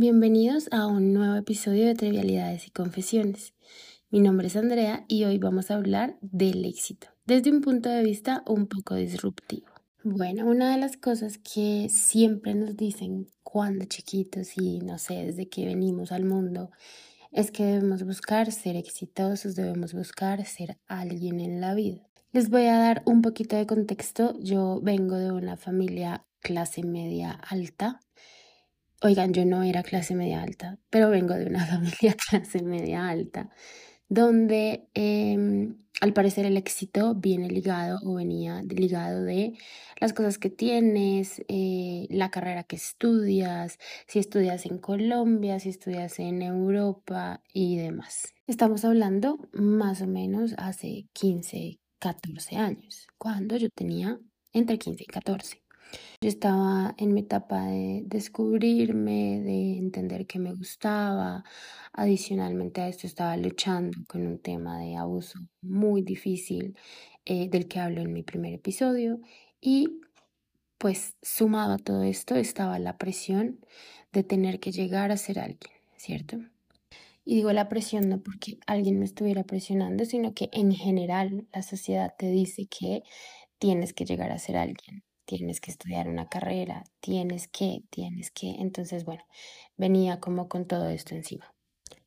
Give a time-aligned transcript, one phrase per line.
[0.00, 3.52] Bienvenidos a un nuevo episodio de Trivialidades y Confesiones.
[4.10, 8.04] Mi nombre es Andrea y hoy vamos a hablar del éxito, desde un punto de
[8.04, 9.66] vista un poco disruptivo.
[10.04, 15.48] Bueno, una de las cosas que siempre nos dicen cuando chiquitos y no sé, desde
[15.48, 16.70] que venimos al mundo,
[17.32, 22.08] es que debemos buscar ser exitosos, debemos buscar ser alguien en la vida.
[22.30, 24.38] Les voy a dar un poquito de contexto.
[24.38, 27.98] Yo vengo de una familia clase media alta.
[29.00, 33.48] Oigan, yo no era clase media alta, pero vengo de una familia clase media alta,
[34.08, 39.52] donde em, al parecer el éxito viene ligado o venía ligado de
[40.00, 46.18] las cosas que tienes, eh, la carrera que estudias, si estudias en Colombia, si estudias
[46.18, 48.34] en Europa y demás.
[48.48, 54.18] Estamos hablando más o menos hace 15, 14 años, cuando yo tenía
[54.52, 55.67] entre 15 y 14.
[56.20, 61.44] Yo estaba en mi etapa de descubrirme, de entender que me gustaba.
[61.92, 66.76] Adicionalmente a esto estaba luchando con un tema de abuso muy difícil
[67.24, 69.20] eh, del que hablo en mi primer episodio.
[69.60, 70.00] Y
[70.78, 73.60] pues sumado a todo esto estaba la presión
[74.12, 76.38] de tener que llegar a ser alguien, ¿cierto?
[77.24, 81.62] Y digo la presión no porque alguien me estuviera presionando, sino que en general la
[81.62, 83.04] sociedad te dice que
[83.58, 85.04] tienes que llegar a ser alguien
[85.36, 88.48] tienes que estudiar una carrera, tienes que, tienes que.
[88.48, 89.22] Entonces, bueno,
[89.76, 91.54] venía como con todo esto encima.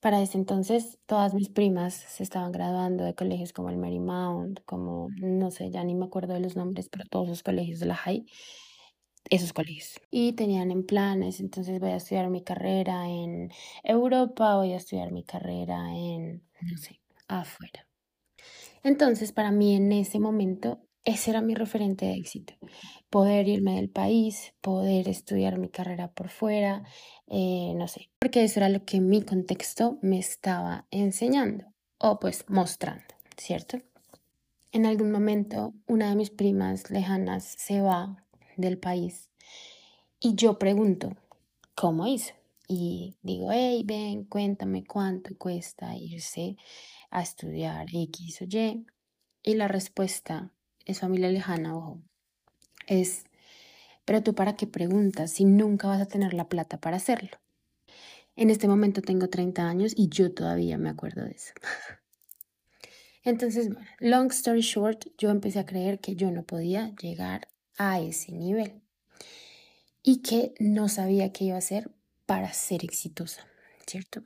[0.00, 5.10] Para ese entonces, todas mis primas se estaban graduando de colegios como el Marymount, como,
[5.20, 7.96] no sé, ya ni me acuerdo de los nombres, pero todos los colegios de la
[7.96, 8.24] high,
[9.28, 10.00] esos colegios.
[10.10, 13.52] Y tenían en planes, entonces voy a estudiar mi carrera en
[13.84, 17.86] Europa, voy a estudiar mi carrera en, no sé, afuera.
[18.82, 22.54] Entonces, para mí en ese momento ese era mi referente de éxito.
[23.12, 26.82] Poder irme del país, poder estudiar mi carrera por fuera,
[27.26, 31.66] eh, no sé, porque eso era lo que mi contexto me estaba enseñando
[31.98, 33.76] o pues mostrando, ¿cierto?
[34.72, 38.24] En algún momento una de mis primas lejanas se va
[38.56, 39.28] del país
[40.18, 41.10] y yo pregunto,
[41.74, 42.32] ¿cómo hizo?
[42.68, 46.56] Y digo, hey, ven, cuéntame cuánto cuesta irse
[47.10, 48.86] a estudiar X o Y.
[49.42, 50.50] Y la respuesta
[50.86, 52.00] es familia lejana, ojo,
[52.86, 53.24] es,
[54.04, 57.38] pero tú para qué preguntas si nunca vas a tener la plata para hacerlo.
[58.34, 61.52] En este momento tengo 30 años y yo todavía me acuerdo de eso.
[63.24, 68.00] Entonces, bueno, long story short, yo empecé a creer que yo no podía llegar a
[68.00, 68.82] ese nivel
[70.02, 71.90] y que no sabía qué iba a hacer
[72.26, 73.46] para ser exitosa,
[73.86, 74.24] ¿cierto?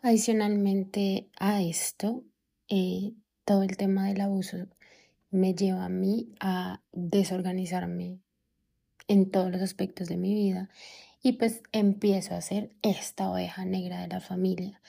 [0.00, 2.24] Adicionalmente a esto,
[2.68, 3.12] eh,
[3.44, 4.68] todo el tema del abuso
[5.32, 8.20] me lleva a mí a desorganizarme
[9.08, 10.68] en todos los aspectos de mi vida
[11.22, 14.80] y pues empiezo a ser esta oveja negra de la familia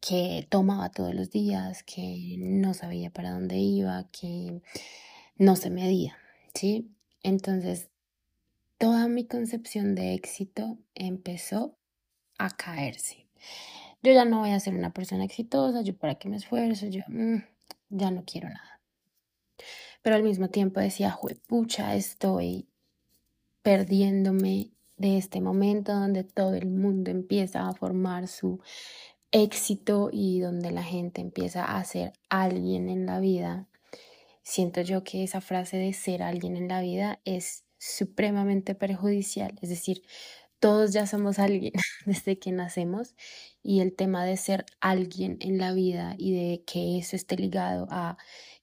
[0.00, 4.62] que tomaba todos los días, que no sabía para dónde iba, que
[5.36, 6.16] no se medía,
[6.54, 6.90] ¿sí?
[7.22, 7.90] Entonces,
[8.78, 11.76] toda mi concepción de éxito empezó
[12.38, 13.26] a caerse.
[14.02, 17.02] Yo ya no voy a ser una persona exitosa, yo para qué me esfuerzo, yo
[17.08, 17.42] mm,
[17.90, 18.79] ya no quiero nada
[20.02, 22.68] pero al mismo tiempo decía, pucha, estoy
[23.62, 28.60] perdiéndome de este momento donde todo el mundo empieza a formar su
[29.32, 33.66] éxito y donde la gente empieza a ser alguien en la vida.
[34.42, 39.70] Siento yo que esa frase de ser alguien en la vida es supremamente perjudicial, es
[39.70, 40.02] decir,
[40.58, 41.72] todos ya somos alguien
[42.06, 43.14] desde que nacemos
[43.62, 47.86] y el tema de ser alguien en la vida y de que eso esté ligado
[47.90, 48.18] a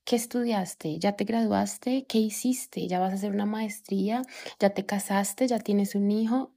[0.08, 1.00] ¿Qué estudiaste?
[1.00, 2.06] ¿Ya te graduaste?
[2.06, 2.88] ¿Qué hiciste?
[2.88, 4.22] ¿Ya vas a hacer una maestría?
[4.58, 5.50] ¿Ya te casaste?
[5.50, 6.54] ¿Ya tienes un hijo?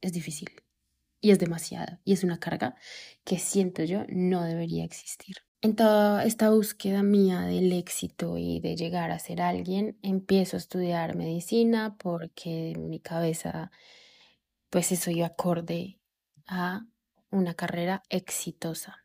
[0.00, 0.48] es difícil
[1.20, 2.76] y es demasiado y es una carga
[3.24, 5.38] que siento yo no debería existir.
[5.62, 10.60] En toda esta búsqueda mía del éxito y de llegar a ser alguien, empiezo a
[10.60, 13.72] estudiar medicina porque en mi cabeza
[14.70, 15.98] pues eso iba acorde
[16.46, 16.86] a
[17.32, 19.04] una carrera exitosa.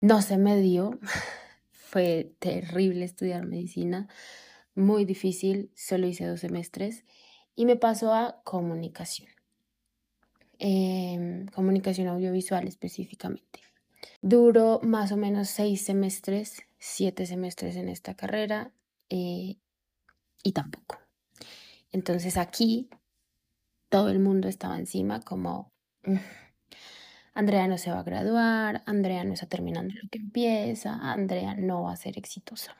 [0.00, 1.00] No se me dio,
[1.92, 4.08] fue terrible estudiar medicina,
[4.74, 7.04] muy difícil, solo hice dos semestres
[7.54, 9.28] y me pasó a comunicación,
[10.58, 13.60] em, comunicación audiovisual específicamente.
[14.22, 18.72] Duro más o menos seis semestres, siete semestres en esta carrera
[19.10, 19.58] eh,
[20.42, 20.98] y tampoco.
[21.92, 22.88] Entonces aquí
[23.90, 25.70] todo el mundo estaba encima como...
[27.34, 31.84] Andrea no se va a graduar, Andrea no está terminando lo que empieza, Andrea no
[31.84, 32.76] va a ser exitosa.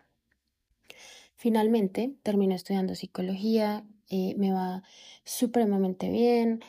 [1.36, 4.82] Finalmente termino estudiando psicología, eh, me va
[5.24, 6.62] supremamente bien,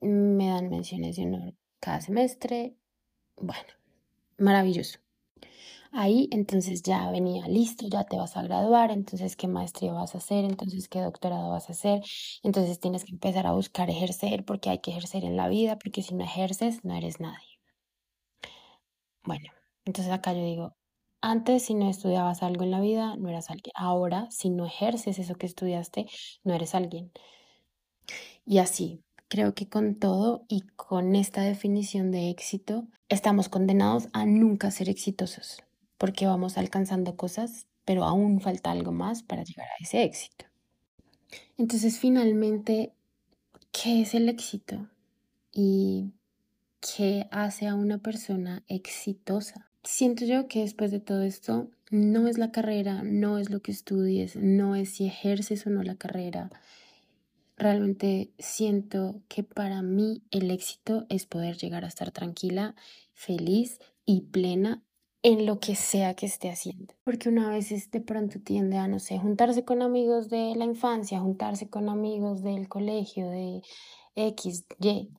[0.00, 2.74] me dan menciones de honor cada semestre.
[3.36, 3.68] Bueno,
[4.36, 4.98] maravilloso.
[5.92, 10.18] Ahí entonces ya venía listo, ya te vas a graduar, entonces qué maestría vas a
[10.18, 12.02] hacer, entonces qué doctorado vas a hacer,
[12.42, 16.02] entonces tienes que empezar a buscar ejercer porque hay que ejercer en la vida, porque
[16.02, 17.60] si no ejerces no eres nadie.
[19.24, 19.50] Bueno,
[19.84, 20.76] entonces acá yo digo,
[21.20, 23.72] antes si no estudiabas algo en la vida, no eras alguien.
[23.74, 26.06] Ahora, si no ejerces eso que estudiaste,
[26.44, 27.12] no eres alguien.
[28.46, 34.24] Y así, creo que con todo y con esta definición de éxito, estamos condenados a
[34.24, 35.62] nunca ser exitosos,
[36.00, 40.46] porque vamos alcanzando cosas, pero aún falta algo más para llegar a ese éxito.
[41.58, 42.94] Entonces, finalmente,
[43.70, 44.88] ¿qué es el éxito?
[45.52, 46.14] ¿Y
[46.80, 49.68] qué hace a una persona exitosa?
[49.84, 53.72] Siento yo que después de todo esto, no es la carrera, no es lo que
[53.72, 56.50] estudies, no es si ejerces o no la carrera.
[57.58, 62.74] Realmente siento que para mí el éxito es poder llegar a estar tranquila,
[63.12, 64.82] feliz y plena
[65.22, 66.94] en lo que sea que esté haciendo.
[67.04, 71.20] Porque una vez de pronto tiende a, no sé, juntarse con amigos de la infancia,
[71.20, 73.62] juntarse con amigos del colegio, de
[74.16, 75.10] X, Y.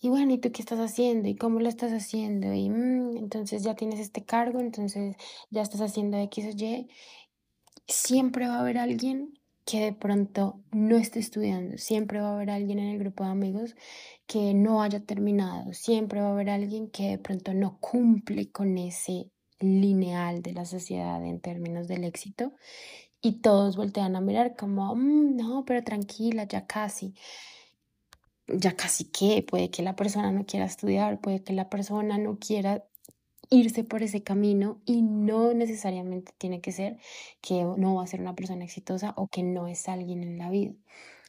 [0.00, 1.28] Y bueno, ¿y tú qué estás haciendo?
[1.28, 2.52] ¿Y cómo lo estás haciendo?
[2.52, 5.16] Y mm, entonces ya tienes este cargo, entonces
[5.50, 6.88] ya estás haciendo X o Y.
[7.88, 12.50] Siempre va a haber alguien que de pronto no esté estudiando, siempre va a haber
[12.50, 13.74] alguien en el grupo de amigos
[14.26, 18.78] que no haya terminado, siempre va a haber alguien que de pronto no cumple con
[18.78, 22.52] ese lineal de la sociedad en términos del éxito
[23.22, 27.14] y todos voltean a mirar como, mm, no, pero tranquila, ya casi
[28.48, 32.38] ya casi que puede que la persona no quiera estudiar, puede que la persona no
[32.38, 32.84] quiera
[33.50, 36.98] irse por ese camino y no necesariamente tiene que ser
[37.40, 40.50] que no va a ser una persona exitosa o que no es alguien en la
[40.50, 40.74] vida.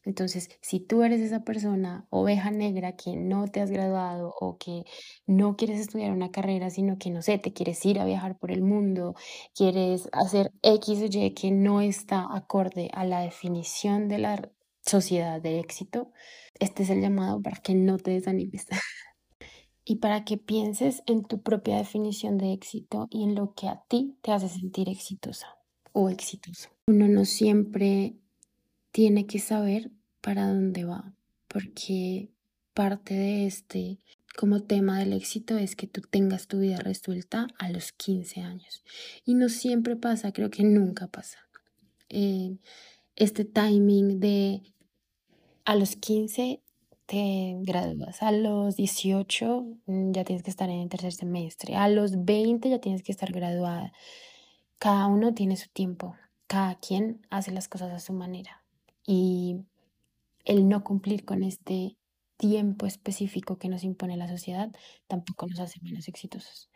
[0.06, 4.84] Entonces, si tú eres esa persona oveja negra que no te has graduado o que
[5.26, 8.52] no quieres estudiar una carrera, sino que, no sé, te quieres ir a viajar por
[8.52, 9.16] el mundo,
[9.54, 14.50] quieres hacer X o Y que no está acorde a la definición de la
[14.86, 16.12] sociedad de éxito,
[16.60, 18.68] este es el llamado para que no te desanimes
[19.84, 23.84] y para que pienses en tu propia definición de éxito y en lo que a
[23.88, 25.58] ti te hace sentir exitosa
[25.92, 26.70] o exitoso.
[26.88, 28.16] Uno no siempre
[28.92, 29.92] tiene que saber
[30.22, 31.14] para dónde va,
[31.48, 32.30] porque
[32.74, 34.00] parte de este
[34.38, 38.84] como tema del éxito es que tú tengas tu vida resuelta a los 15 años.
[39.26, 41.40] Y no siempre pasa, creo que nunca pasa.
[42.10, 42.56] Eh,
[43.16, 44.62] este timing de
[45.66, 46.62] a los 15
[47.08, 51.90] te gradúas, a los 18 mm, ya tienes que estar en el tercer semestre, a
[51.90, 53.92] los 20 ya tienes que estar graduada.
[54.78, 58.64] Cada uno tiene su tiempo, cada quien hace las cosas a su manera.
[59.08, 59.66] Y
[60.46, 61.98] el no cumplir con este
[62.38, 64.70] tiempo específico que nos impone la sociedad
[65.08, 66.70] tampoco nos hace menos exitosos.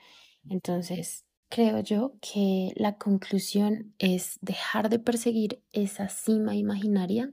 [0.50, 7.32] Entonces, creo yo que la conclusión es dejar de perseguir esa cima imaginaria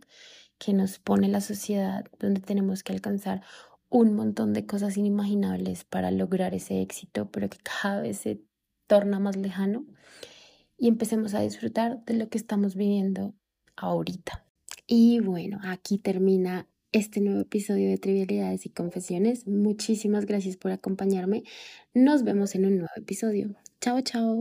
[0.59, 3.43] que nos pone la sociedad, donde tenemos que alcanzar
[3.89, 8.43] un montón de cosas inimaginables para lograr ese éxito, pero que cada vez se
[8.87, 9.87] torna más lejano
[10.77, 13.35] y empecemos a disfrutar de lo que estamos viviendo
[13.77, 14.48] ahorita.
[14.91, 19.47] Y bueno, aquí termina este nuevo episodio de Trivialidades y Confesiones.
[19.47, 21.45] Muchísimas gracias por acompañarme.
[21.93, 23.55] Nos vemos en un nuevo episodio.
[23.83, 24.41] Chao, chao.